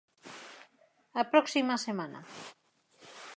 [1.21, 2.19] A próxima semana.